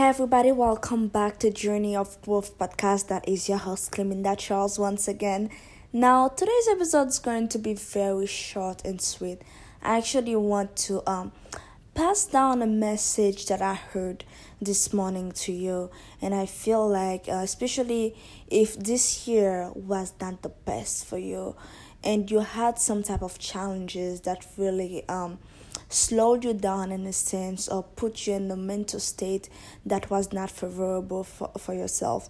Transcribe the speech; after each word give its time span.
Hey 0.00 0.06
everybody, 0.08 0.50
welcome 0.50 1.08
back 1.08 1.38
to 1.40 1.50
Journey 1.50 1.94
of 1.94 2.18
Growth 2.22 2.56
podcast. 2.56 3.08
That 3.08 3.28
is 3.28 3.50
your 3.50 3.58
host 3.58 3.92
Cleminda 3.92 4.34
Charles 4.38 4.78
once 4.78 5.06
again. 5.06 5.50
Now 5.92 6.28
today's 6.28 6.68
episode 6.70 7.08
is 7.08 7.18
going 7.18 7.48
to 7.48 7.58
be 7.58 7.74
very 7.74 8.24
short 8.24 8.82
and 8.82 8.98
sweet. 8.98 9.42
I 9.82 9.98
actually 9.98 10.36
want 10.36 10.74
to 10.88 11.06
um 11.06 11.32
pass 11.94 12.24
down 12.24 12.62
a 12.62 12.66
message 12.66 13.44
that 13.48 13.60
I 13.60 13.74
heard 13.74 14.24
this 14.58 14.94
morning 14.94 15.32
to 15.32 15.52
you, 15.52 15.90
and 16.22 16.34
I 16.34 16.46
feel 16.46 16.88
like 16.88 17.28
uh, 17.28 17.42
especially 17.44 18.16
if 18.48 18.78
this 18.78 19.28
year 19.28 19.70
was 19.74 20.14
not 20.18 20.40
the 20.40 20.48
best 20.48 21.04
for 21.04 21.18
you, 21.18 21.56
and 22.02 22.30
you 22.30 22.40
had 22.40 22.78
some 22.78 23.02
type 23.02 23.22
of 23.22 23.38
challenges 23.38 24.22
that 24.22 24.46
really 24.56 25.08
um 25.08 25.38
slowed 25.88 26.44
you 26.44 26.54
down 26.54 26.92
in 26.92 27.04
a 27.06 27.12
sense 27.12 27.68
or 27.68 27.82
put 27.82 28.26
you 28.26 28.34
in 28.34 28.50
a 28.50 28.56
mental 28.56 29.00
state 29.00 29.48
that 29.84 30.08
was 30.08 30.32
not 30.32 30.50
favorable 30.50 31.24
for, 31.24 31.50
for 31.58 31.74
yourself, 31.74 32.28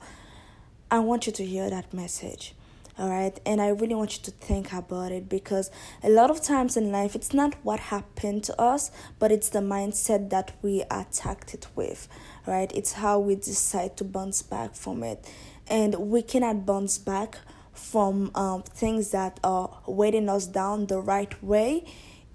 I 0.91 0.98
want 1.01 1.27
you 1.27 1.33
to 1.33 1.45
hear 1.45 1.69
that 1.70 1.92
message. 1.92 2.55
All 2.98 3.09
right, 3.09 3.38
and 3.47 3.62
I 3.62 3.69
really 3.69 3.95
want 3.95 4.19
you 4.19 4.25
to 4.25 4.30
think 4.30 4.75
about 4.75 5.11
it 5.11 5.28
because 5.28 5.70
a 6.02 6.11
lot 6.11 6.30
of 6.30 6.42
times 6.42 6.77
in 6.77 6.92
life, 6.92 7.14
it's 7.14 7.33
not 7.33 7.55
what 7.62 7.80
happened 7.80 8.45
to 8.45 8.61
us, 8.61 8.91
but 9.19 9.33
it's 9.33 9.48
the 9.48 9.61
mindset 9.61 10.28
that 10.30 10.52
we 10.61 10.83
attacked 10.91 11.55
it 11.55 11.66
with, 11.75 12.09
right? 12.47 12.70
It's 12.75 12.95
how 12.95 13.19
we 13.19 13.37
decide 13.37 13.97
to 13.98 14.05
bounce 14.05 14.42
back 14.42 14.75
from 14.75 15.02
it, 15.02 15.27
and 15.66 15.95
we 15.95 16.20
cannot 16.20 16.66
bounce 16.66 16.98
back 16.98 17.39
from 17.80 18.30
um, 18.34 18.62
things 18.62 19.11
that 19.11 19.41
are 19.43 19.70
weighting 19.87 20.29
us 20.29 20.47
down 20.47 20.87
the 20.87 21.01
right 21.01 21.43
way 21.43 21.84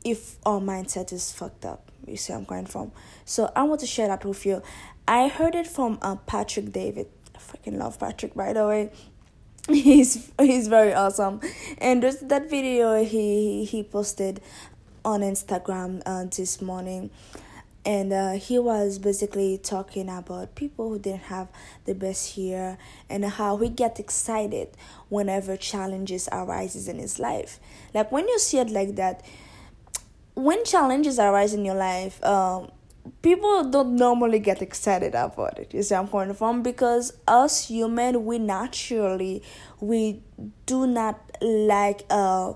if 0.04 0.36
our 0.46 0.60
mindset 0.60 1.14
is 1.14 1.32
fucked 1.32 1.66
up. 1.66 1.92
You 2.06 2.18
see, 2.18 2.34
I'm 2.34 2.44
going 2.44 2.66
from. 2.66 2.92
So 3.26 3.52
I 3.56 3.64
want 3.64 3.82
to 3.82 3.88
share 3.88 4.08
that 4.08 4.26
with 4.26 4.46
you. 4.46 4.62
I 5.08 5.28
heard 5.28 5.56
it 5.56 5.68
from 5.68 5.98
uh, 6.02 6.16
Patrick 6.16 6.72
David. 6.72 7.08
I 7.36 7.40
freaking 7.40 7.78
love 7.78 8.00
Patrick, 8.00 8.36
by 8.36 8.54
the 8.54 8.68
way. 8.68 8.92
He's 9.68 10.32
he's 10.40 10.68
very 10.68 10.94
awesome, 10.94 11.42
and 11.80 12.04
there's 12.04 12.18
that 12.18 12.52
video 12.52 13.04
he 13.04 13.66
he 13.66 13.82
posted 13.82 14.40
on 15.04 15.22
Instagram 15.22 16.04
uh, 16.06 16.26
this 16.26 16.62
morning, 16.62 17.10
and 17.86 18.12
uh, 18.12 18.32
he 18.34 18.58
was 18.58 18.98
basically 18.98 19.60
talking 19.60 20.10
about 20.10 20.56
people 20.56 20.90
who 20.90 21.00
didn't 21.00 21.24
have 21.24 21.50
the 21.86 21.94
best 21.94 22.38
year 22.38 22.78
and 23.10 23.24
how 23.24 23.58
he 23.58 23.70
get 23.70 24.00
excited 24.00 24.70
whenever 25.10 25.56
challenges 25.56 26.28
arises 26.32 26.88
in 26.88 26.98
his 26.98 27.20
life. 27.20 27.60
Like 27.94 28.12
when 28.12 28.28
you 28.28 28.40
see 28.40 28.58
it 28.58 28.70
like 28.70 28.96
that, 28.96 29.24
when 30.34 30.66
challenges 30.66 31.20
arise 31.20 31.54
in 31.54 31.64
your 31.64 31.76
life, 31.76 32.24
um, 32.24 32.72
people 33.22 33.70
don't 33.70 33.96
normally 33.96 34.40
get 34.40 34.62
excited 34.62 35.14
about 35.14 35.60
it. 35.60 35.74
You 35.74 35.84
see, 35.84 35.96
I'm 35.96 36.08
coming 36.08 36.34
from 36.34 36.64
because 36.64 37.14
us 37.28 37.68
human, 37.68 38.26
we 38.26 38.40
naturally 38.40 39.44
we 39.80 40.22
do 40.66 40.88
not 40.88 41.20
like 41.42 42.04
uh 42.10 42.54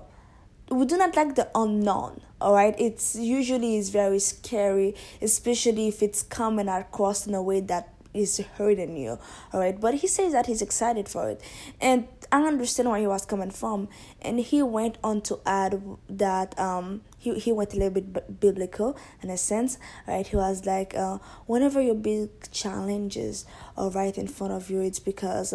we 0.70 0.84
do 0.86 0.96
not 0.96 1.14
like 1.16 1.34
the 1.34 1.48
unknown 1.54 2.20
all 2.40 2.54
right? 2.54 2.74
It's 2.78 3.16
usually 3.16 3.76
is 3.76 3.90
very 3.90 4.18
scary 4.18 4.94
especially 5.20 5.88
if 5.88 6.02
it's 6.02 6.22
coming 6.22 6.68
across 6.68 7.26
in 7.26 7.34
a 7.34 7.42
way 7.42 7.60
that 7.60 7.94
is 8.12 8.38
hurting 8.58 8.96
you. 8.96 9.18
All 9.52 9.60
right? 9.60 9.78
But 9.78 9.94
he 9.94 10.06
says 10.06 10.32
that 10.32 10.46
he's 10.46 10.62
excited 10.62 11.08
for 11.08 11.30
it. 11.30 11.40
And 11.80 12.08
i 12.32 12.40
understand 12.42 12.88
where 12.88 12.98
he 12.98 13.06
was 13.06 13.26
coming 13.26 13.50
from. 13.50 13.88
And 14.22 14.40
he 14.40 14.62
went 14.62 14.98
on 15.02 15.20
to 15.22 15.40
add 15.46 15.80
that 16.08 16.58
um 16.58 17.02
he, 17.18 17.38
he 17.38 17.52
went 17.52 17.72
a 17.74 17.76
little 17.76 17.90
bit 17.90 18.40
biblical 18.40 18.96
in 19.22 19.30
a 19.30 19.36
sense. 19.36 19.78
Right? 20.06 20.26
He 20.26 20.36
was 20.36 20.66
like 20.66 20.94
uh 20.94 21.18
whenever 21.46 21.80
your 21.80 21.94
big 21.94 22.50
challenges 22.50 23.44
are 23.76 23.90
right 23.90 24.16
in 24.16 24.26
front 24.26 24.52
of 24.52 24.70
you 24.70 24.80
it's 24.80 24.98
because 24.98 25.54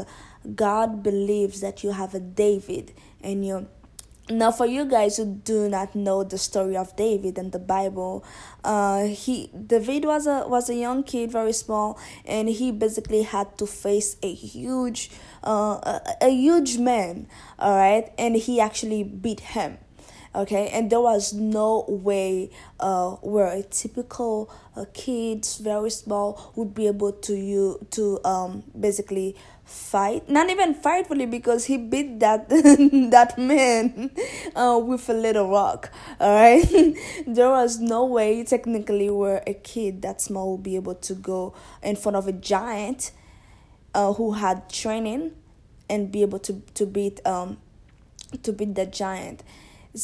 god 0.55 1.01
believes 1.01 1.61
that 1.61 1.83
you 1.83 1.91
have 1.91 2.13
a 2.13 2.19
david 2.19 2.93
and 3.21 3.45
you 3.45 3.67
now 4.29 4.51
for 4.51 4.65
you 4.65 4.85
guys 4.85 5.17
who 5.17 5.25
do 5.25 5.69
not 5.69 5.93
know 5.93 6.23
the 6.23 6.37
story 6.37 6.75
of 6.75 6.95
david 6.95 7.37
in 7.37 7.51
the 7.51 7.59
bible 7.59 8.25
uh 8.63 9.03
he 9.03 9.51
david 9.67 10.03
was 10.03 10.25
a 10.25 10.47
was 10.47 10.67
a 10.67 10.73
young 10.73 11.03
kid 11.03 11.31
very 11.31 11.53
small 11.53 11.99
and 12.25 12.49
he 12.49 12.71
basically 12.71 13.21
had 13.21 13.55
to 13.55 13.67
face 13.67 14.17
a 14.23 14.33
huge 14.33 15.11
uh 15.43 15.77
a, 15.83 16.01
a 16.21 16.29
huge 16.29 16.79
man 16.79 17.27
all 17.59 17.77
right 17.77 18.11
and 18.17 18.35
he 18.35 18.59
actually 18.59 19.03
beat 19.03 19.41
him 19.41 19.77
okay? 20.35 20.67
And 20.69 20.89
there 20.89 21.01
was 21.01 21.33
no 21.33 21.85
way 21.87 22.49
uh 22.79 23.11
where 23.21 23.47
a 23.47 23.63
typical 23.63 24.53
uh, 24.75 24.85
kid 24.93 25.47
very 25.61 25.89
small 25.89 26.51
would 26.55 26.73
be 26.73 26.87
able 26.87 27.13
to 27.13 27.35
you 27.35 27.85
to 27.91 28.19
um 28.25 28.63
basically 28.77 29.35
fight. 29.65 30.29
Not 30.29 30.49
even 30.49 30.75
fight 30.75 31.09
really 31.09 31.25
because 31.25 31.65
he 31.65 31.77
beat 31.77 32.19
that 32.19 32.47
that 32.49 33.37
man 33.37 34.11
uh, 34.55 34.79
with 34.83 35.09
a 35.09 35.13
little 35.13 35.49
rock 35.49 35.91
all 36.19 36.35
right 36.35 36.63
there 37.27 37.49
was 37.49 37.79
no 37.79 38.05
way 38.05 38.43
technically 38.43 39.09
where 39.09 39.43
a 39.47 39.53
kid 39.53 40.01
that 40.03 40.21
small 40.21 40.53
would 40.53 40.63
be 40.63 40.75
able 40.75 40.95
to 40.95 41.15
go 41.15 41.53
in 41.81 41.95
front 41.95 42.15
of 42.15 42.27
a 42.27 42.31
giant 42.31 43.11
uh, 43.93 44.13
who 44.13 44.33
had 44.33 44.69
training 44.69 45.31
and 45.89 46.11
be 46.11 46.21
able 46.21 46.39
to 46.39 46.61
to 46.73 46.85
beat 46.85 47.25
um 47.25 47.57
to 48.43 48.51
beat 48.51 48.75
the 48.75 48.85
giant 48.85 49.43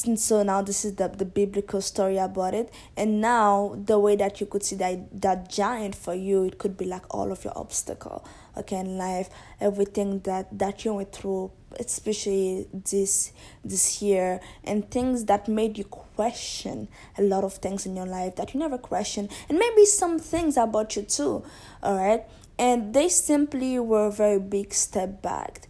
and 0.05 0.17
so 0.17 0.41
now 0.41 0.61
this 0.61 0.85
is 0.85 0.95
the, 0.95 1.09
the 1.09 1.25
biblical 1.25 1.81
story 1.81 2.17
about 2.17 2.53
it. 2.53 2.73
And 2.95 3.19
now 3.19 3.77
the 3.85 3.99
way 3.99 4.15
that 4.15 4.39
you 4.39 4.47
could 4.47 4.63
see 4.63 4.77
that 4.77 5.21
that 5.21 5.49
giant 5.49 5.95
for 5.95 6.13
you 6.13 6.43
it 6.43 6.57
could 6.57 6.77
be 6.77 6.85
like 6.85 7.03
all 7.13 7.31
of 7.31 7.43
your 7.43 7.57
obstacle 7.57 8.25
okay 8.55 8.77
in 8.77 8.97
life. 8.97 9.29
Everything 9.59 10.19
that 10.21 10.57
that 10.57 10.85
you 10.85 10.93
went 10.93 11.11
through 11.11 11.51
especially 11.77 12.67
this 12.71 13.33
this 13.65 14.01
year. 14.01 14.39
And 14.63 14.89
things 14.89 15.25
that 15.25 15.49
made 15.49 15.77
you 15.77 15.83
question 15.83 16.87
a 17.17 17.21
lot 17.21 17.43
of 17.43 17.55
things 17.55 17.85
in 17.85 17.95
your 17.95 18.05
life 18.05 18.37
that 18.37 18.53
you 18.53 18.59
never 18.59 18.77
question 18.77 19.27
and 19.49 19.57
maybe 19.57 19.85
some 19.85 20.19
things 20.19 20.55
about 20.55 20.95
you 20.95 21.01
too 21.01 21.43
all 21.83 21.95
right? 21.95 22.23
And 22.59 22.93
they 22.93 23.09
simply 23.09 23.79
were 23.79 24.07
a 24.07 24.11
very 24.11 24.39
big 24.39 24.73
step 24.73 25.21
back 25.21 25.67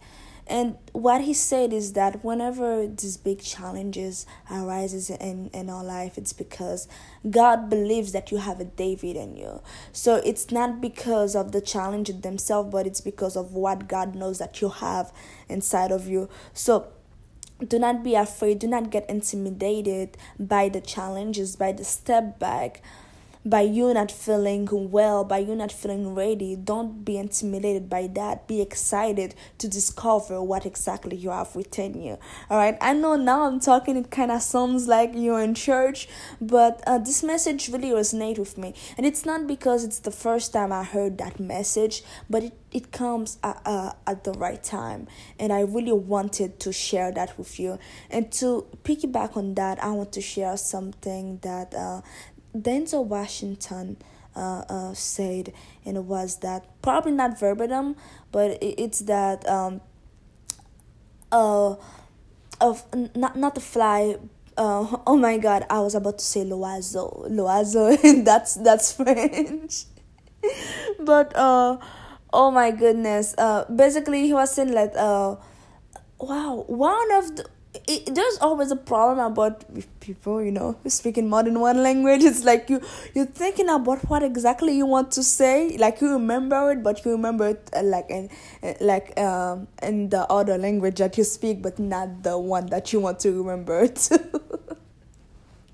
and 0.52 0.76
what 0.92 1.22
he 1.22 1.32
said 1.32 1.72
is 1.72 1.94
that 1.94 2.22
whenever 2.22 2.86
these 2.86 3.16
big 3.16 3.40
challenges 3.40 4.26
arises 4.50 5.08
in, 5.08 5.48
in 5.54 5.70
our 5.70 5.82
life 5.82 6.18
it's 6.18 6.34
because 6.34 6.86
god 7.30 7.70
believes 7.70 8.12
that 8.12 8.30
you 8.30 8.36
have 8.36 8.60
a 8.60 8.66
david 8.66 9.16
in 9.16 9.34
you. 9.34 9.62
So 9.92 10.16
it's 10.16 10.50
not 10.50 10.82
because 10.82 11.34
of 11.34 11.52
the 11.52 11.62
challenge 11.62 12.10
themselves 12.20 12.70
but 12.70 12.86
it's 12.86 13.00
because 13.00 13.34
of 13.34 13.54
what 13.54 13.88
god 13.88 14.14
knows 14.14 14.38
that 14.40 14.60
you 14.60 14.68
have 14.68 15.10
inside 15.48 15.90
of 15.90 16.06
you. 16.06 16.28
So 16.52 16.88
do 17.66 17.78
not 17.78 18.02
be 18.02 18.14
afraid. 18.14 18.58
Do 18.58 18.66
not 18.66 18.90
get 18.90 19.08
intimidated 19.08 20.18
by 20.38 20.68
the 20.68 20.82
challenges 20.82 21.56
by 21.56 21.72
the 21.72 21.84
step 21.84 22.38
back 22.38 22.82
by 23.44 23.62
you 23.62 23.92
not 23.92 24.10
feeling 24.12 24.68
well, 24.90 25.24
by 25.24 25.38
you 25.38 25.56
not 25.56 25.72
feeling 25.72 26.14
ready, 26.14 26.54
don't 26.54 27.04
be 27.04 27.16
intimidated 27.16 27.88
by 27.88 28.06
that. 28.06 28.46
Be 28.46 28.60
excited 28.60 29.34
to 29.58 29.68
discover 29.68 30.40
what 30.42 30.64
exactly 30.64 31.16
you 31.16 31.30
have 31.30 31.54
within 31.56 32.00
you. 32.00 32.18
All 32.48 32.56
right. 32.56 32.78
I 32.80 32.92
know 32.92 33.16
now 33.16 33.42
I'm 33.42 33.58
talking, 33.58 33.96
it 33.96 34.10
kind 34.10 34.30
of 34.30 34.42
sounds 34.42 34.86
like 34.86 35.12
you're 35.14 35.40
in 35.40 35.54
church, 35.54 36.08
but 36.40 36.82
uh, 36.86 36.98
this 36.98 37.22
message 37.22 37.68
really 37.68 37.90
resonates 37.90 38.38
with 38.38 38.56
me. 38.56 38.74
And 38.96 39.04
it's 39.04 39.26
not 39.26 39.46
because 39.46 39.82
it's 39.82 39.98
the 39.98 40.12
first 40.12 40.52
time 40.52 40.72
I 40.72 40.84
heard 40.84 41.18
that 41.18 41.40
message, 41.40 42.04
but 42.30 42.44
it, 42.44 42.52
it 42.70 42.92
comes 42.92 43.38
at, 43.42 43.60
uh, 43.64 43.92
at 44.06 44.22
the 44.22 44.32
right 44.32 44.62
time. 44.62 45.08
And 45.38 45.52
I 45.52 45.62
really 45.62 45.92
wanted 45.92 46.60
to 46.60 46.72
share 46.72 47.10
that 47.12 47.36
with 47.36 47.58
you. 47.58 47.78
And 48.08 48.30
to 48.32 48.66
piggyback 48.84 49.36
on 49.36 49.54
that, 49.54 49.82
I 49.82 49.90
want 49.90 50.12
to 50.12 50.20
share 50.20 50.56
something 50.56 51.38
that 51.42 51.74
uh, 51.74 52.02
Denzel 52.56 53.04
Washington 53.04 53.96
uh, 54.36 54.64
uh, 54.68 54.94
said, 54.94 55.52
and 55.84 55.96
it 55.96 56.04
was 56.04 56.36
that 56.38 56.64
probably 56.82 57.12
not 57.12 57.38
verbatim, 57.38 57.96
but 58.30 58.58
it's 58.60 59.00
that 59.00 59.48
um, 59.48 59.80
uh, 61.30 61.76
of 62.60 62.84
not 63.14 63.36
not 63.36 63.54
the 63.54 63.60
fly. 63.60 64.16
Uh, 64.56 64.96
oh 65.06 65.16
my 65.16 65.38
God! 65.38 65.64
I 65.70 65.80
was 65.80 65.94
about 65.94 66.18
to 66.18 66.24
say 66.24 66.44
loiseau, 66.44 67.30
loiseau. 67.30 68.24
that's 68.24 68.54
that's 68.56 68.92
French, 68.96 69.84
but 71.00 71.34
uh, 71.36 71.78
oh 72.32 72.50
my 72.50 72.70
goodness. 72.70 73.34
Uh, 73.36 73.64
basically, 73.64 74.26
he 74.26 74.34
was 74.34 74.52
saying 74.52 74.72
that 74.72 74.96
uh, 74.96 75.36
wow, 76.18 76.64
one 76.68 77.12
of 77.12 77.36
the 77.36 77.46
it, 77.74 78.14
there's 78.14 78.38
always 78.40 78.70
a 78.70 78.76
problem 78.76 79.18
about 79.18 79.64
people 80.00 80.42
you 80.42 80.50
know 80.50 80.76
speaking 80.86 81.28
more 81.28 81.42
than 81.42 81.58
one 81.58 81.82
language 81.82 82.22
it's 82.30 82.44
like 82.44 82.68
you 82.68 82.80
you're 83.14 83.26
thinking 83.26 83.68
about 83.68 83.98
what 84.10 84.22
exactly 84.22 84.76
you 84.76 84.84
want 84.86 85.10
to 85.10 85.22
say 85.22 85.76
like 85.78 86.00
you 86.00 86.12
remember 86.12 86.72
it 86.72 86.82
but 86.82 87.04
you 87.04 87.12
remember 87.12 87.48
it 87.48 87.70
uh, 87.74 87.82
like 87.82 88.10
in 88.10 88.28
uh, 88.62 88.74
like 88.80 89.18
um 89.18 89.66
in 89.82 90.08
the 90.10 90.20
other 90.30 90.58
language 90.58 90.96
that 90.96 91.16
you 91.16 91.24
speak 91.24 91.62
but 91.62 91.78
not 91.78 92.22
the 92.22 92.38
one 92.38 92.66
that 92.66 92.92
you 92.92 93.00
want 93.00 93.18
to 93.18 93.30
remember 93.32 93.88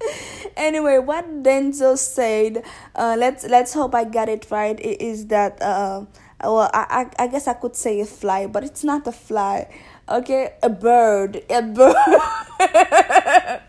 anyway, 0.56 0.98
what 0.98 1.42
Denzel 1.42 1.98
said, 1.98 2.64
uh, 2.94 3.16
let's 3.18 3.44
let's 3.44 3.72
hope 3.74 3.94
I 3.94 4.04
got 4.04 4.28
it 4.28 4.46
right. 4.50 4.78
Is 4.78 5.26
that 5.26 5.60
uh, 5.62 6.04
well, 6.42 6.70
I, 6.72 7.10
I 7.18 7.24
I 7.24 7.26
guess 7.28 7.48
I 7.48 7.54
could 7.54 7.76
say 7.76 8.00
a 8.00 8.06
fly, 8.06 8.46
but 8.46 8.64
it's 8.64 8.84
not 8.84 9.06
a 9.06 9.12
fly. 9.12 9.68
Okay, 10.10 10.54
a 10.62 10.70
bird, 10.70 11.42
a 11.50 11.60
bird. 11.60 11.94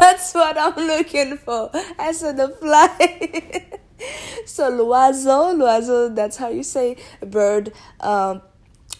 That's 0.00 0.32
what 0.32 0.56
I'm 0.56 0.74
looking 0.76 1.36
for. 1.36 1.70
I 1.98 2.12
said 2.12 2.40
a 2.40 2.48
fly. 2.48 3.66
so 4.46 4.70
l'oiseau, 4.70 5.54
l'oiseau. 5.56 6.14
That's 6.14 6.38
how 6.38 6.48
you 6.48 6.62
say 6.62 6.96
bird. 7.20 7.72
Um, 8.00 8.40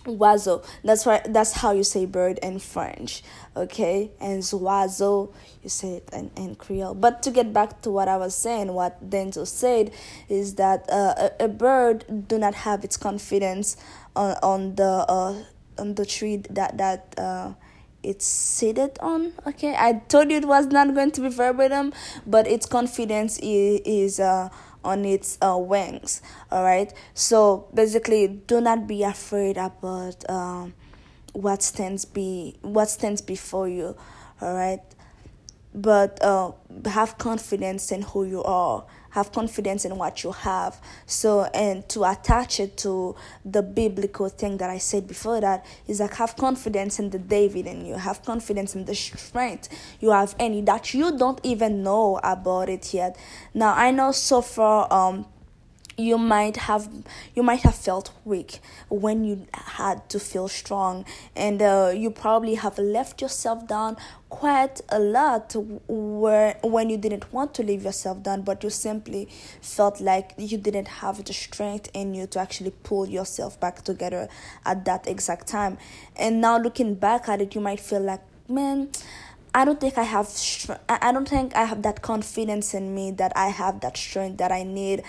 oiseau. 0.04 0.62
That's 0.84 1.06
right. 1.06 1.22
That's 1.32 1.52
how 1.52 1.72
you 1.72 1.84
say 1.84 2.04
bird 2.04 2.38
in 2.42 2.58
French. 2.58 3.22
Okay, 3.56 4.10
and 4.20 4.42
oiseau 4.42 5.32
you 5.62 5.70
say 5.70 5.94
it 5.94 6.10
in, 6.12 6.30
in 6.36 6.54
Creole. 6.56 6.92
But 6.92 7.22
to 7.22 7.30
get 7.30 7.54
back 7.54 7.80
to 7.82 7.90
what 7.90 8.08
I 8.08 8.18
was 8.18 8.34
saying, 8.34 8.74
what 8.74 9.08
Denzel 9.08 9.46
said 9.46 9.90
is 10.28 10.56
that 10.56 10.84
uh, 10.90 11.30
a, 11.40 11.44
a 11.44 11.48
bird 11.48 12.28
do 12.28 12.36
not 12.36 12.54
have 12.54 12.84
its 12.84 12.98
confidence 12.98 13.78
on 14.14 14.36
on 14.42 14.74
the 14.74 15.06
uh, 15.08 15.44
on 15.82 15.94
the 15.96 16.06
tree 16.06 16.36
that 16.48 16.78
that. 16.78 17.14
Uh, 17.18 17.52
it's 18.04 18.26
seated 18.26 18.98
on 18.98 19.32
okay? 19.46 19.76
I 19.78 19.92
told 20.08 20.28
you 20.32 20.36
it 20.38 20.44
was 20.44 20.66
not 20.66 20.92
going 20.92 21.12
to 21.12 21.20
be 21.20 21.28
verbatim 21.28 21.92
but 22.26 22.48
its 22.48 22.66
confidence 22.66 23.38
is, 23.38 23.80
is 23.84 24.18
uh 24.18 24.48
on 24.84 25.04
its 25.04 25.38
uh, 25.40 25.56
wings 25.56 26.20
all 26.50 26.64
right? 26.64 26.92
So 27.14 27.68
basically 27.72 28.26
do 28.26 28.60
not 28.60 28.88
be 28.88 29.04
afraid 29.04 29.56
about 29.56 30.28
um, 30.28 30.74
what 31.32 31.62
stands 31.62 32.04
be 32.04 32.56
what 32.62 32.90
stands 32.90 33.20
before 33.22 33.68
you 33.68 33.94
all 34.40 34.54
right? 34.54 34.82
But 35.72 36.20
uh, 36.24 36.52
have 36.86 37.18
confidence 37.18 37.92
in 37.92 38.02
who 38.02 38.24
you 38.24 38.42
are 38.42 38.84
have 39.12 39.32
confidence 39.32 39.84
in 39.84 39.96
what 39.96 40.24
you 40.24 40.32
have. 40.32 40.80
So 41.06 41.44
and 41.54 41.88
to 41.90 42.04
attach 42.04 42.60
it 42.60 42.76
to 42.78 43.14
the 43.44 43.62
biblical 43.62 44.28
thing 44.28 44.56
that 44.58 44.70
i 44.70 44.78
said 44.78 45.06
before 45.06 45.40
that 45.40 45.64
is 45.86 46.00
like 46.00 46.14
have 46.14 46.36
confidence 46.36 46.98
in 46.98 47.10
the 47.10 47.18
david 47.18 47.66
in 47.66 47.84
you 47.84 47.94
have 47.94 48.24
confidence 48.24 48.74
in 48.74 48.84
the 48.84 48.94
strength 48.94 49.68
you 50.00 50.10
have 50.10 50.34
any 50.38 50.60
that 50.62 50.94
you 50.94 51.16
don't 51.16 51.40
even 51.42 51.82
know 51.82 52.20
about 52.22 52.68
it 52.68 52.92
yet. 52.94 53.16
Now 53.54 53.74
i 53.74 53.90
know 53.90 54.12
so 54.12 54.40
far 54.40 54.92
um 54.92 55.26
you 55.96 56.18
might 56.18 56.56
have 56.56 56.88
you 57.34 57.42
might 57.42 57.60
have 57.60 57.74
felt 57.74 58.12
weak 58.24 58.60
when 58.88 59.24
you 59.24 59.46
had 59.52 60.08
to 60.10 60.18
feel 60.18 60.48
strong. 60.48 61.04
And 61.36 61.60
uh, 61.62 61.92
you 61.94 62.10
probably 62.10 62.54
have 62.54 62.78
left 62.78 63.20
yourself 63.20 63.66
down 63.66 63.96
quite 64.28 64.80
a 64.88 64.98
lot 64.98 65.54
where 65.88 66.56
when 66.62 66.88
you 66.88 66.96
didn't 66.96 67.32
want 67.32 67.52
to 67.54 67.62
leave 67.62 67.84
yourself 67.84 68.22
down 68.22 68.40
but 68.40 68.64
you 68.64 68.70
simply 68.70 69.28
felt 69.60 70.00
like 70.00 70.32
you 70.38 70.56
didn't 70.56 70.88
have 70.88 71.22
the 71.24 71.34
strength 71.34 71.90
in 71.92 72.14
you 72.14 72.26
to 72.26 72.38
actually 72.38 72.72
pull 72.82 73.06
yourself 73.06 73.60
back 73.60 73.82
together 73.82 74.28
at 74.64 74.84
that 74.84 75.06
exact 75.06 75.46
time. 75.46 75.76
And 76.16 76.40
now 76.40 76.58
looking 76.58 76.94
back 76.94 77.28
at 77.28 77.40
it 77.42 77.54
you 77.54 77.60
might 77.60 77.80
feel 77.80 78.00
like 78.00 78.22
man 78.48 78.88
I 79.54 79.66
don't 79.66 79.78
think 79.78 79.98
I 79.98 80.04
have 80.04 80.30
I 80.88 81.12
don't 81.12 81.28
think 81.28 81.54
I 81.54 81.64
have 81.64 81.82
that 81.82 82.00
confidence 82.00 82.72
in 82.72 82.94
me 82.94 83.10
that 83.12 83.32
I 83.36 83.48
have 83.48 83.80
that 83.80 83.98
strength 83.98 84.38
that 84.38 84.50
I 84.50 84.62
need 84.62 85.02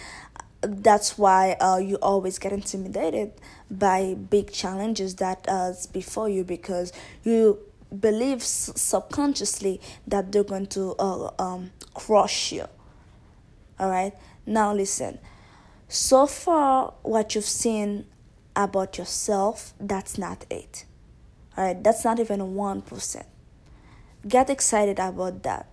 that's 0.63 1.17
why 1.17 1.53
uh, 1.59 1.77
you 1.77 1.95
always 1.97 2.39
get 2.39 2.51
intimidated 2.51 3.33
by 3.69 4.15
big 4.15 4.51
challenges 4.51 5.15
that 5.15 5.45
uh, 5.47 5.73
before 5.91 6.29
you 6.29 6.43
because 6.43 6.91
you 7.23 7.59
believe 7.99 8.41
subconsciously 8.41 9.79
that 10.07 10.31
they're 10.31 10.43
going 10.43 10.67
to 10.67 10.95
uh, 10.97 11.29
um, 11.39 11.71
crush 11.93 12.51
you. 12.51 12.65
All 13.79 13.89
right 13.89 14.13
now 14.45 14.73
listen. 14.73 15.19
So 15.87 16.25
far 16.25 16.93
what 17.03 17.35
you've 17.35 17.45
seen 17.45 18.05
about 18.55 18.97
yourself 18.97 19.73
that's 19.79 20.17
not 20.17 20.45
it. 20.49 20.85
All 21.57 21.63
right 21.65 21.83
that's 21.83 22.03
not 22.03 22.19
even 22.19 22.39
1% 22.39 23.25
get 24.27 24.49
excited 24.49 24.99
about 24.99 25.43
that 25.43 25.67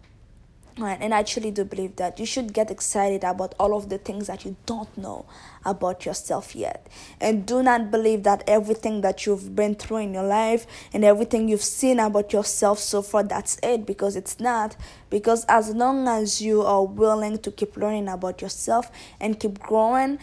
Right, 0.80 0.96
and 0.98 1.12
I 1.12 1.24
truly 1.24 1.50
do 1.50 1.66
believe 1.66 1.96
that 1.96 2.18
you 2.18 2.24
should 2.24 2.54
get 2.54 2.70
excited 2.70 3.22
about 3.22 3.54
all 3.60 3.76
of 3.76 3.90
the 3.90 3.98
things 3.98 4.28
that 4.28 4.46
you 4.46 4.56
don't 4.64 4.96
know 4.96 5.26
about 5.62 6.06
yourself 6.06 6.56
yet. 6.56 6.88
And 7.20 7.44
do 7.44 7.62
not 7.62 7.90
believe 7.90 8.22
that 8.22 8.42
everything 8.46 9.02
that 9.02 9.26
you've 9.26 9.54
been 9.54 9.74
through 9.74 9.98
in 9.98 10.14
your 10.14 10.22
life 10.22 10.66
and 10.94 11.04
everything 11.04 11.48
you've 11.48 11.62
seen 11.62 12.00
about 12.00 12.32
yourself 12.32 12.78
so 12.78 13.02
far, 13.02 13.22
that's 13.22 13.58
it, 13.62 13.84
because 13.84 14.16
it's 14.16 14.40
not. 14.40 14.74
Because 15.10 15.44
as 15.50 15.74
long 15.74 16.08
as 16.08 16.40
you 16.40 16.62
are 16.62 16.86
willing 16.86 17.36
to 17.40 17.50
keep 17.50 17.76
learning 17.76 18.08
about 18.08 18.40
yourself 18.40 18.90
and 19.20 19.38
keep 19.38 19.58
growing, 19.58 20.18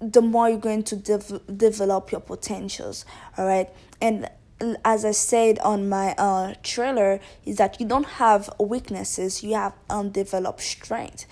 the 0.00 0.22
more 0.22 0.48
you're 0.48 0.58
going 0.58 0.84
to 0.84 0.96
dev- 0.96 1.42
develop 1.58 2.10
your 2.10 2.22
potentials. 2.22 3.04
All 3.36 3.44
right, 3.44 3.68
and 4.00 4.30
as 4.84 5.04
I 5.04 5.12
said 5.12 5.58
on 5.60 5.88
my 5.88 6.14
uh, 6.16 6.54
trailer, 6.62 7.20
is 7.44 7.56
that 7.56 7.80
you 7.80 7.86
don't 7.86 8.10
have 8.22 8.50
weaknesses, 8.58 9.42
you 9.42 9.54
have 9.54 9.74
undeveloped 9.88 10.60
strength. 10.60 11.26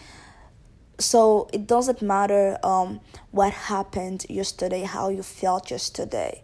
So 0.99 1.49
it 1.53 1.67
doesn't 1.67 2.01
matter 2.03 2.59
um, 2.63 3.01
what 3.31 3.53
happened 3.53 4.27
yesterday, 4.29 4.83
how 4.83 5.09
you 5.09 5.23
felt 5.23 5.71
yesterday. 5.71 6.43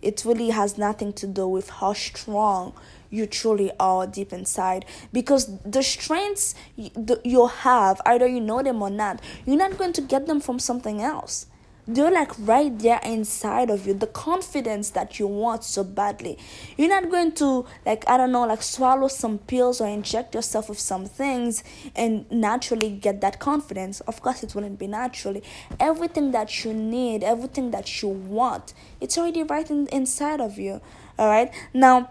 It 0.00 0.24
really 0.24 0.50
has 0.50 0.76
nothing 0.76 1.12
to 1.14 1.26
do 1.26 1.46
with 1.46 1.70
how 1.70 1.92
strong 1.92 2.74
you 3.12 3.26
truly 3.26 3.70
are 3.78 4.06
deep 4.06 4.32
inside 4.32 4.84
because 5.12 5.58
the 5.64 5.82
strengths 5.82 6.54
you 6.76 7.46
have 7.46 8.00
either 8.06 8.26
you 8.26 8.40
know 8.40 8.62
them 8.62 8.80
or 8.82 8.88
not 8.88 9.20
you're 9.44 9.56
not 9.56 9.76
going 9.76 9.92
to 9.92 10.00
get 10.00 10.26
them 10.26 10.40
from 10.40 10.58
something 10.58 11.02
else 11.02 11.46
they're 11.86 12.10
like 12.10 12.30
right 12.38 12.78
there 12.78 13.00
inside 13.04 13.68
of 13.70 13.86
you 13.86 13.94
the 13.94 14.06
confidence 14.06 14.90
that 14.90 15.18
you 15.18 15.26
want 15.26 15.64
so 15.64 15.82
badly. 15.82 16.38
You're 16.76 16.88
not 16.88 17.10
going 17.10 17.32
to 17.32 17.66
like 17.84 18.08
i 18.08 18.16
don't 18.16 18.32
know 18.32 18.46
like 18.46 18.62
swallow 18.62 19.08
some 19.08 19.38
pills 19.38 19.80
or 19.80 19.88
inject 19.88 20.34
yourself 20.34 20.68
with 20.68 20.78
some 20.78 21.06
things 21.06 21.64
and 21.96 22.30
naturally 22.30 22.90
get 22.90 23.20
that 23.20 23.38
confidence. 23.38 24.00
Of 24.00 24.22
course 24.22 24.42
it 24.42 24.54
wouldn't 24.54 24.78
be 24.78 24.86
naturally. 24.86 25.42
Everything 25.80 26.30
that 26.32 26.64
you 26.64 26.72
need 26.72 27.24
everything 27.24 27.70
that 27.72 28.02
you 28.02 28.08
want 28.08 28.74
it's 29.00 29.18
already 29.18 29.42
right 29.42 29.68
in, 29.70 29.86
inside 29.88 30.40
of 30.40 30.58
you 30.58 30.80
all 31.18 31.28
right? 31.28 31.52
Now 31.74 32.10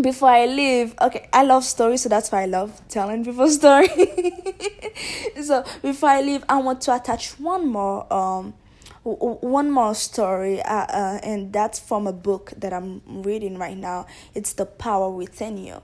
before 0.00 0.28
I 0.28 0.46
leave, 0.46 0.94
okay, 1.00 1.28
I 1.32 1.42
love 1.42 1.64
stories, 1.64 2.02
so 2.02 2.08
that's 2.08 2.30
why 2.30 2.42
I 2.42 2.46
love 2.46 2.80
telling 2.88 3.24
people 3.24 3.48
stories. 3.50 3.90
so 5.42 5.64
before 5.82 6.10
I 6.10 6.20
leave, 6.20 6.44
I 6.48 6.58
want 6.60 6.80
to 6.82 6.94
attach 6.94 7.38
one 7.40 7.66
more 7.66 8.12
um 8.12 8.54
one 9.14 9.70
more 9.70 9.94
story, 9.94 10.60
uh, 10.62 10.86
uh, 10.86 11.20
and 11.22 11.52
that's 11.52 11.78
from 11.78 12.06
a 12.06 12.12
book 12.12 12.52
that 12.56 12.72
I'm 12.72 13.02
reading 13.06 13.58
right 13.58 13.76
now. 13.76 14.06
It's 14.34 14.52
The 14.52 14.66
Power 14.66 15.10
Within 15.10 15.56
You. 15.56 15.82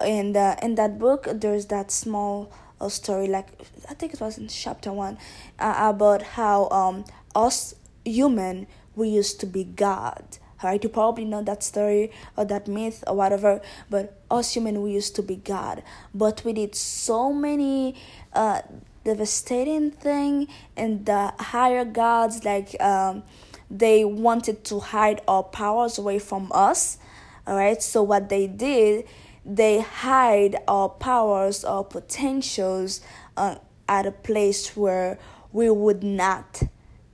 And 0.00 0.36
uh, 0.36 0.56
in 0.62 0.76
that 0.76 0.98
book, 0.98 1.28
there's 1.30 1.66
that 1.66 1.90
small 1.90 2.52
uh, 2.80 2.88
story, 2.88 3.28
like 3.28 3.48
I 3.88 3.94
think 3.94 4.14
it 4.14 4.20
was 4.20 4.38
in 4.38 4.48
chapter 4.48 4.92
one, 4.92 5.18
uh, 5.58 5.74
about 5.94 6.22
how 6.22 6.68
um, 6.70 7.04
us 7.34 7.74
human, 8.04 8.66
we 8.96 9.08
used 9.08 9.40
to 9.40 9.46
be 9.46 9.64
God. 9.64 10.24
Right, 10.64 10.80
you 10.80 10.88
probably 10.88 11.24
know 11.24 11.42
that 11.42 11.64
story 11.64 12.12
or 12.36 12.44
that 12.44 12.68
myth 12.68 13.02
or 13.08 13.16
whatever, 13.16 13.60
but 13.90 14.22
us 14.30 14.54
human, 14.54 14.80
we 14.80 14.92
used 14.92 15.16
to 15.16 15.22
be 15.22 15.34
God. 15.34 15.82
But 16.14 16.44
we 16.44 16.52
did 16.52 16.76
so 16.76 17.32
many 17.32 17.96
uh, 18.32 18.62
devastating 19.04 19.90
thing 19.90 20.48
and 20.76 21.06
the 21.06 21.32
higher 21.38 21.84
gods 21.84 22.44
like 22.44 22.80
um, 22.80 23.22
they 23.70 24.04
wanted 24.04 24.64
to 24.64 24.80
hide 24.80 25.20
our 25.26 25.42
powers 25.42 25.98
away 25.98 26.18
from 26.18 26.50
us 26.52 26.98
all 27.46 27.56
right 27.56 27.82
so 27.82 28.02
what 28.02 28.28
they 28.28 28.46
did 28.46 29.04
they 29.44 29.80
hide 29.80 30.56
our 30.68 30.88
powers 30.88 31.64
our 31.64 31.84
potentials 31.84 33.00
uh, 33.36 33.56
at 33.88 34.06
a 34.06 34.12
place 34.12 34.76
where 34.76 35.18
we 35.52 35.68
would 35.68 36.02
not 36.02 36.62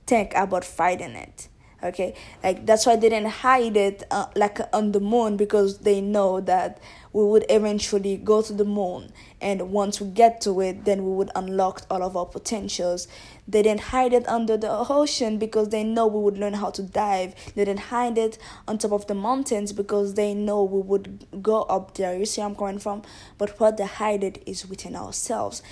think 0.05 0.31
about 0.35 0.63
fighting 0.63 1.11
it 1.11 1.49
okay? 1.83 2.13
Like 2.43 2.65
that's 2.65 2.85
why 2.85 2.95
they 2.95 3.09
didn't 3.09 3.29
hide 3.29 3.77
it 3.77 4.03
uh, 4.11 4.27
like 4.35 4.59
on 4.73 4.91
the 4.91 4.99
moon 4.99 5.37
because 5.37 5.79
they 5.79 6.01
know 6.01 6.41
that 6.41 6.79
we 7.13 7.23
would 7.23 7.45
eventually 7.49 8.17
go 8.17 8.41
to 8.41 8.53
the 8.53 8.65
moon. 8.65 9.11
And 9.41 9.71
once 9.71 9.99
we 9.99 10.09
get 10.09 10.41
to 10.41 10.61
it 10.61 10.85
then 10.85 11.05
we 11.05 11.11
would 11.11 11.31
unlock 11.35 11.83
all 11.89 12.03
of 12.03 12.15
our 12.15 12.25
potentials. 12.25 13.07
They 13.47 13.63
didn't 13.63 13.81
hide 13.81 14.13
it 14.13 14.27
under 14.27 14.57
the 14.57 14.69
ocean 14.69 15.37
because 15.37 15.69
they 15.69 15.83
know 15.83 16.07
we 16.07 16.21
would 16.21 16.37
learn 16.37 16.53
how 16.53 16.69
to 16.71 16.83
dive. 16.83 17.33
They 17.55 17.65
didn't 17.65 17.79
hide 17.79 18.17
it 18.17 18.37
on 18.67 18.77
top 18.77 18.91
of 18.91 19.07
the 19.07 19.15
mountains 19.15 19.73
because 19.73 20.13
they 20.13 20.33
know 20.33 20.63
we 20.63 20.81
would 20.81 21.25
go 21.41 21.63
up 21.63 21.95
there. 21.95 22.17
You 22.17 22.25
see 22.25 22.41
where 22.41 22.49
i'm 22.49 22.55
coming 22.55 22.79
from? 22.79 23.01
But 23.37 23.59
what 23.59 23.77
they 23.77 23.85
hide 23.85 24.23
it 24.23 24.43
is 24.45 24.67
within 24.67 24.95
ourselves. 24.95 25.63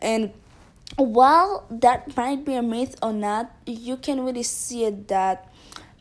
And 0.00 0.32
while 0.96 1.66
that 1.70 2.16
might 2.16 2.44
be 2.44 2.54
a 2.54 2.62
myth 2.62 2.96
or 3.02 3.12
not 3.12 3.50
you 3.66 3.96
can 3.96 4.24
really 4.24 4.42
see 4.42 4.84
it 4.84 5.08
that 5.08 5.50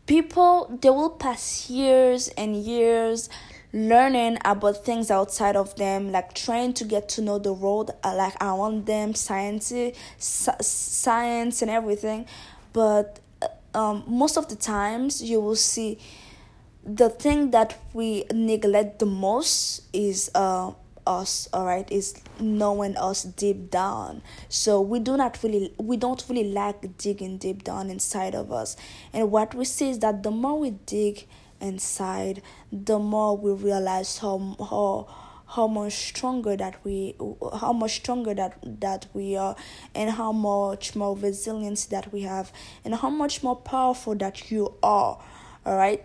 people 0.05 0.77
they 0.81 0.89
will 0.89 1.09
pass 1.09 1.69
years 1.69 2.27
and 2.29 2.55
years 2.55 3.29
learning 3.73 4.37
about 4.45 4.85
things 4.85 5.09
outside 5.09 5.55
of 5.55 5.75
them 5.77 6.11
like 6.11 6.33
trying 6.33 6.73
to 6.73 6.85
get 6.85 7.09
to 7.09 7.21
know 7.21 7.39
the 7.39 7.51
world 7.51 7.89
uh, 8.03 8.15
like 8.15 8.35
around 8.41 8.85
them 8.85 9.15
science 9.15 9.73
science 10.19 11.61
and 11.61 11.71
everything. 11.71 12.25
But 12.71 13.19
uh, 13.41 13.47
um, 13.77 14.03
most 14.07 14.37
of 14.37 14.47
the 14.47 14.55
times 14.55 15.23
you 15.23 15.41
will 15.41 15.55
see 15.55 15.97
the 16.85 17.09
thing 17.09 17.51
that 17.51 17.79
we 17.93 18.25
neglect 18.31 18.99
the 18.99 19.05
most 19.05 19.83
is 19.93 20.29
uh 20.35 20.71
us 21.05 21.49
all 21.51 21.65
right 21.65 21.91
is 21.91 22.15
knowing 22.39 22.95
us 22.95 23.23
deep 23.23 23.69
down. 23.69 24.21
So 24.49 24.79
we 24.79 24.99
do 24.99 25.17
not 25.17 25.41
really 25.43 25.73
we 25.77 25.97
don't 25.97 26.23
really 26.29 26.45
like 26.45 26.97
digging 26.97 27.37
deep 27.37 27.63
down 27.63 27.89
inside 27.89 28.35
of 28.35 28.51
us. 28.51 28.77
And 29.11 29.31
what 29.31 29.53
we 29.53 29.65
see 29.65 29.89
is 29.89 29.99
that 29.99 30.23
the 30.23 30.31
more 30.31 30.59
we 30.59 30.71
dig 30.71 31.27
inside 31.63 32.41
the 32.71 32.99
more 32.99 33.35
we 33.35 33.51
realize 33.51 34.19
how 34.19 34.55
how 34.69 35.07
how 35.55 35.67
much 35.67 35.93
stronger 35.93 36.55
that 36.55 36.75
we 36.83 37.15
how 37.59 37.73
much 37.73 37.95
stronger 37.95 38.33
that 38.33 38.57
that 38.81 39.07
we 39.13 39.35
are 39.35 39.55
and 39.95 40.11
how 40.11 40.31
much 40.31 40.95
more 40.95 41.15
resilience 41.17 41.85
that 41.85 42.11
we 42.13 42.21
have 42.21 42.51
and 42.85 42.95
how 42.95 43.09
much 43.09 43.41
more 43.43 43.55
powerful 43.55 44.15
that 44.15 44.51
you 44.51 44.73
are 44.83 45.17
all 45.65 45.77
right 45.77 46.03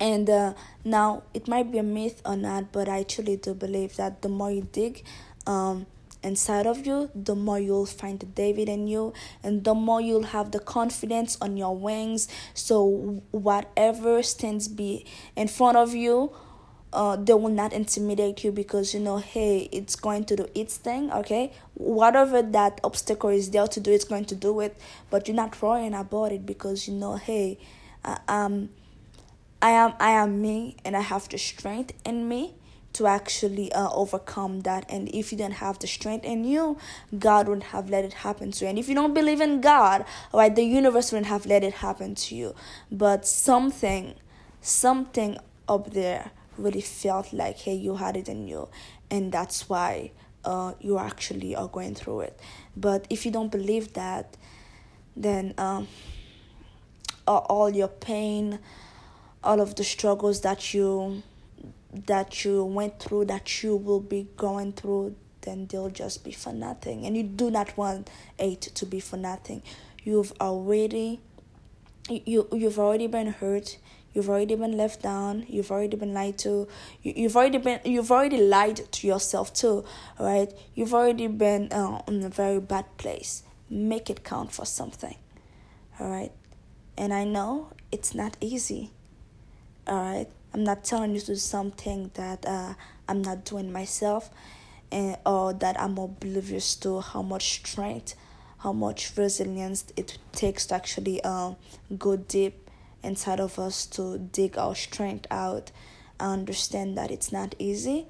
and 0.00 0.30
uh, 0.30 0.54
now 0.82 1.22
it 1.34 1.46
might 1.46 1.70
be 1.70 1.76
a 1.76 1.82
myth 1.82 2.22
or 2.24 2.34
not, 2.34 2.72
but 2.72 2.88
I 2.88 3.02
truly 3.02 3.36
do 3.36 3.52
believe 3.52 3.96
that 3.96 4.22
the 4.22 4.30
more 4.30 4.50
you 4.50 4.66
dig 4.72 5.04
um, 5.46 5.86
inside 6.22 6.66
of 6.66 6.86
you, 6.86 7.10
the 7.14 7.34
more 7.34 7.58
you'll 7.58 7.86
find 7.86 8.20
the 8.20 8.26
David 8.26 8.68
in 8.68 8.86
you, 8.86 9.12
and 9.42 9.64
the 9.64 9.74
more 9.74 10.00
you'll 10.00 10.24
have 10.24 10.50
the 10.50 10.60
confidence 10.60 11.36
on 11.40 11.56
your 11.56 11.76
wings. 11.76 12.28
So 12.54 13.22
whatever 13.30 14.22
stands 14.22 14.68
be 14.68 15.06
in 15.36 15.48
front 15.48 15.76
of 15.76 15.94
you, 15.94 16.32
uh, 16.92 17.16
they 17.16 17.34
will 17.34 17.50
not 17.50 17.72
intimidate 17.72 18.42
you 18.42 18.50
because 18.52 18.92
you 18.94 19.00
know, 19.00 19.18
hey, 19.18 19.68
it's 19.72 19.94
going 19.96 20.24
to 20.24 20.36
do 20.36 20.46
its 20.54 20.76
thing, 20.76 21.12
okay? 21.12 21.52
Whatever 21.74 22.42
that 22.42 22.80
obstacle 22.82 23.30
is 23.30 23.50
there 23.50 23.68
to 23.68 23.80
do, 23.80 23.92
it's 23.92 24.04
going 24.04 24.24
to 24.26 24.34
do 24.34 24.60
it, 24.60 24.76
but 25.08 25.28
you're 25.28 25.36
not 25.36 25.60
worrying 25.62 25.94
about 25.94 26.32
it 26.32 26.44
because 26.44 26.88
you 26.88 26.94
know, 26.94 27.16
hey, 27.16 27.58
um 28.28 28.70
I 29.62 29.70
am 29.70 29.92
I 30.00 30.10
am 30.12 30.40
me 30.40 30.76
and 30.84 30.96
I 30.96 31.00
have 31.02 31.28
the 31.28 31.38
strength 31.38 31.92
in 32.04 32.28
me 32.28 32.54
to 32.92 33.06
actually 33.06 33.72
uh, 33.72 33.88
overcome 33.92 34.60
that. 34.60 34.84
And 34.88 35.08
if 35.14 35.32
you 35.32 35.38
don't 35.38 35.52
have 35.52 35.78
the 35.78 35.86
strength 35.86 36.24
in 36.24 36.44
you 36.44 36.76
god 37.18 37.48
wouldn't 37.48 37.64
have 37.64 37.88
let 37.90 38.04
it 38.04 38.12
happen 38.12 38.50
to 38.52 38.64
you. 38.64 38.70
And 38.70 38.78
if 38.78 38.88
you 38.88 38.94
don't 38.94 39.14
believe 39.14 39.40
in 39.40 39.60
god 39.60 40.04
right 40.32 40.54
the 40.54 40.64
universe 40.64 41.12
wouldn't 41.12 41.26
have 41.26 41.46
let 41.46 41.62
it 41.64 41.74
happen 41.74 42.14
to 42.14 42.34
you. 42.34 42.54
But 42.90 43.26
something 43.26 44.14
something 44.60 45.38
up 45.68 45.90
there 45.92 46.30
really 46.58 46.80
felt 46.80 47.32
like 47.32 47.58
hey 47.58 47.74
you 47.74 47.96
had 47.96 48.16
it 48.16 48.28
in 48.28 48.48
you. 48.48 48.68
And 49.10 49.32
that's 49.32 49.68
why 49.68 50.12
uh, 50.44 50.72
you 50.80 50.98
actually 50.98 51.54
are 51.54 51.68
going 51.68 51.94
through 51.94 52.20
it. 52.20 52.40
But 52.76 53.06
if 53.10 53.26
you 53.26 53.32
don't 53.32 53.50
believe 53.50 53.92
that 53.94 54.36
then 55.16 55.54
um, 55.58 55.88
all 57.26 57.70
your 57.70 57.88
pain 57.88 58.58
all 59.42 59.60
of 59.60 59.74
the 59.76 59.84
struggles 59.84 60.42
that 60.42 60.74
you 60.74 61.22
that 61.92 62.44
you 62.44 62.64
went 62.64 62.98
through 63.00 63.24
that 63.26 63.62
you 63.62 63.76
will 63.76 64.00
be 64.00 64.28
going 64.36 64.72
through 64.72 65.16
then 65.42 65.66
they'll 65.66 65.88
just 65.88 66.22
be 66.22 66.32
for 66.32 66.52
nothing. 66.52 67.06
And 67.06 67.16
you 67.16 67.22
do 67.22 67.50
not 67.50 67.74
want 67.74 68.10
it 68.38 68.60
to 68.60 68.84
be 68.84 69.00
for 69.00 69.16
nothing. 69.16 69.62
You've 70.04 70.34
already 70.38 71.20
you 72.10 72.46
you've 72.52 72.78
already 72.78 73.06
been 73.06 73.28
hurt. 73.28 73.78
You've 74.12 74.28
already 74.28 74.54
been 74.56 74.76
left 74.76 75.02
down. 75.02 75.46
You've 75.48 75.70
already 75.70 75.96
been 75.96 76.12
lied 76.12 76.36
to. 76.38 76.68
You, 77.02 77.14
you've 77.16 77.36
already 77.36 77.56
been 77.56 77.80
you've 77.84 78.12
already 78.12 78.36
lied 78.36 78.92
to 78.92 79.06
yourself 79.06 79.54
too 79.54 79.84
right? 80.18 80.52
You've 80.74 80.92
already 80.92 81.26
been 81.26 81.72
uh, 81.72 82.02
in 82.06 82.22
a 82.22 82.28
very 82.28 82.60
bad 82.60 82.84
place. 82.98 83.42
Make 83.70 84.10
it 84.10 84.24
count 84.24 84.52
for 84.52 84.66
something 84.66 85.16
all 86.00 86.08
right 86.08 86.32
and 86.96 87.12
i 87.12 87.24
know 87.24 87.68
it's 87.92 88.14
not 88.14 88.36
easy 88.40 88.90
all 89.86 90.02
right 90.02 90.28
i'm 90.54 90.64
not 90.64 90.84
telling 90.84 91.14
you 91.14 91.20
to 91.20 91.26
do 91.28 91.36
something 91.36 92.10
that 92.14 92.44
uh, 92.46 92.74
i'm 93.08 93.22
not 93.22 93.44
doing 93.44 93.72
myself 93.72 94.30
and 94.90 95.16
or 95.24 95.52
that 95.52 95.78
i'm 95.80 95.98
oblivious 95.98 96.74
to 96.74 97.00
how 97.00 97.22
much 97.22 97.50
strength 97.54 98.14
how 98.58 98.72
much 98.72 99.16
resilience 99.16 99.84
it 99.96 100.18
takes 100.32 100.66
to 100.66 100.74
actually 100.74 101.22
uh, 101.24 101.52
go 101.98 102.16
deep 102.16 102.68
inside 103.02 103.40
of 103.40 103.58
us 103.58 103.86
to 103.86 104.18
dig 104.18 104.58
our 104.58 104.74
strength 104.74 105.26
out. 105.30 105.70
I 106.18 106.34
understand 106.34 106.98
that 106.98 107.10
it's 107.10 107.32
not 107.32 107.54
easy 107.58 108.06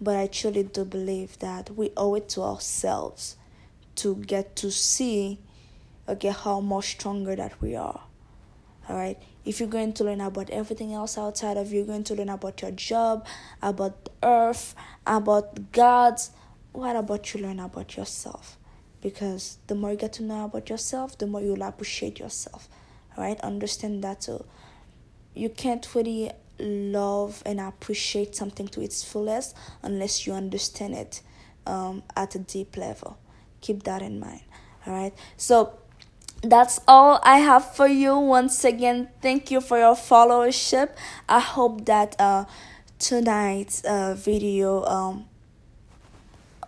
but 0.00 0.16
i 0.16 0.26
truly 0.26 0.62
do 0.62 0.84
believe 0.84 1.38
that 1.40 1.70
we 1.76 1.90
owe 1.96 2.14
it 2.14 2.28
to 2.28 2.42
ourselves 2.42 3.36
to 3.96 4.14
get 4.14 4.54
to 4.54 4.70
see 4.70 5.38
okay 6.08 6.28
how 6.28 6.60
much 6.60 6.90
stronger 6.92 7.34
that 7.34 7.60
we 7.60 7.74
are. 7.74 8.02
All 8.88 8.96
right 8.96 9.20
if 9.44 9.60
you're 9.60 9.68
going 9.68 9.92
to 9.94 10.04
learn 10.04 10.20
about 10.20 10.50
everything 10.50 10.92
else 10.92 11.16
outside 11.16 11.56
of 11.56 11.72
you, 11.72 11.78
you're 11.78 11.86
going 11.86 12.04
to 12.04 12.14
learn 12.14 12.28
about 12.28 12.60
your 12.62 12.70
job, 12.72 13.26
about 13.62 14.08
earth, 14.22 14.74
about 15.06 15.72
gods. 15.72 16.30
What 16.72 16.96
about 16.96 17.32
you 17.32 17.40
learn 17.40 17.60
about 17.60 17.96
yourself? 17.96 18.58
Because 19.00 19.58
the 19.66 19.74
more 19.74 19.92
you 19.92 19.96
get 19.96 20.12
to 20.14 20.22
know 20.22 20.44
about 20.44 20.68
yourself, 20.68 21.16
the 21.16 21.26
more 21.26 21.40
you'll 21.40 21.62
appreciate 21.62 22.18
yourself. 22.18 22.68
Right, 23.16 23.40
understand 23.40 24.04
that 24.04 24.20
too. 24.20 24.44
You 25.34 25.48
can't 25.48 25.94
really 25.94 26.30
love 26.58 27.42
and 27.46 27.60
appreciate 27.60 28.34
something 28.34 28.68
to 28.68 28.80
its 28.80 29.02
fullest 29.04 29.56
unless 29.82 30.26
you 30.26 30.32
understand 30.32 30.94
it 30.94 31.20
um, 31.66 32.02
at 32.16 32.34
a 32.34 32.38
deep 32.38 32.76
level. 32.76 33.18
Keep 33.60 33.84
that 33.84 34.02
in 34.02 34.20
mind. 34.20 34.42
All 34.86 34.92
right, 34.92 35.14
so 35.36 35.78
that's 36.42 36.80
all 36.86 37.20
I 37.22 37.38
have 37.38 37.74
for 37.74 37.88
you. 37.88 38.16
Once 38.16 38.64
again, 38.64 39.08
thank 39.20 39.50
you 39.50 39.60
for 39.60 39.78
your 39.78 39.94
followership. 39.94 40.90
I 41.28 41.40
hope 41.40 41.84
that 41.86 42.14
uh, 42.20 42.44
tonight's 42.98 43.84
uh, 43.84 44.14
video 44.16 44.84
um, 44.84 45.26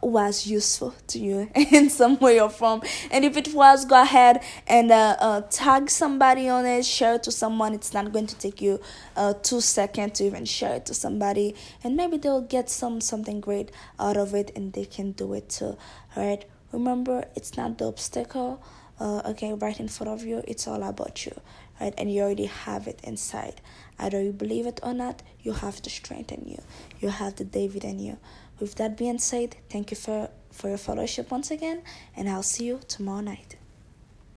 was 0.02 0.46
useful 0.46 0.94
to 1.08 1.18
you 1.20 1.50
in 1.54 1.88
some 1.88 2.18
way 2.18 2.40
or 2.40 2.50
form. 2.50 2.82
And 3.12 3.24
if 3.24 3.36
it 3.36 3.54
was, 3.54 3.84
go 3.84 4.02
ahead 4.02 4.42
and 4.66 4.90
uh, 4.90 5.16
uh, 5.20 5.40
tag 5.42 5.88
somebody 5.88 6.48
on 6.48 6.66
it, 6.66 6.84
share 6.84 7.14
it 7.14 7.22
to 7.24 7.30
someone. 7.30 7.72
It's 7.72 7.94
not 7.94 8.12
going 8.12 8.26
to 8.26 8.36
take 8.36 8.60
you 8.60 8.80
uh, 9.14 9.34
two 9.34 9.60
seconds 9.60 10.18
to 10.18 10.24
even 10.24 10.46
share 10.46 10.76
it 10.76 10.86
to 10.86 10.94
somebody, 10.94 11.54
and 11.84 11.96
maybe 11.96 12.16
they'll 12.16 12.40
get 12.40 12.70
some 12.70 13.00
something 13.00 13.40
great 13.40 13.70
out 14.00 14.16
of 14.16 14.34
it, 14.34 14.50
and 14.56 14.72
they 14.72 14.84
can 14.84 15.12
do 15.12 15.32
it 15.34 15.48
too. 15.48 15.76
All 16.16 16.26
right. 16.26 16.44
Remember, 16.72 17.24
it's 17.34 17.56
not 17.56 17.78
the 17.78 17.86
obstacle 17.86 18.62
uh, 19.00 19.22
okay 19.24 19.52
right 19.54 19.80
in 19.80 19.88
front 19.88 20.10
of 20.10 20.24
you 20.24 20.42
it's 20.46 20.68
all 20.68 20.82
about 20.82 21.26
you 21.26 21.32
right? 21.80 21.94
And 21.96 22.12
you 22.12 22.20
already 22.22 22.44
have 22.44 22.86
it 22.86 23.00
inside. 23.02 23.60
Either 23.98 24.22
you 24.22 24.32
believe 24.32 24.66
it 24.66 24.80
or 24.82 24.94
not 24.94 25.22
you 25.42 25.52
have 25.52 25.82
the 25.82 25.90
strength 25.90 26.30
in 26.30 26.44
you. 26.46 26.62
You 27.00 27.08
have 27.08 27.36
the 27.36 27.44
david 27.44 27.84
in 27.84 27.98
you. 27.98 28.18
With 28.60 28.74
that 28.76 28.96
being 28.96 29.18
said 29.18 29.56
thank 29.70 29.90
you 29.90 29.96
for 29.96 30.30
for 30.52 30.68
your 30.68 30.78
fellowship 30.78 31.30
once 31.30 31.50
again 31.50 31.80
and 32.16 32.28
i'll 32.28 32.42
see 32.42 32.64
you 32.64 32.80
tomorrow 32.88 33.20
night 33.20 33.56